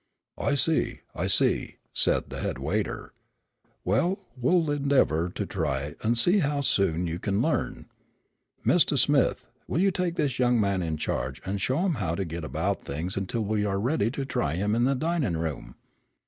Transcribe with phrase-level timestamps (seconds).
[0.39, 3.13] "I see, I see," said the head waiter.
[3.85, 7.85] "Well, we'll endeavor to try an' see how soon you can learn.
[8.65, 12.25] Mistah Smith, will you take this young man in charge, an' show him how to
[12.25, 15.75] get about things until we are ready to try him in the dinin' room?"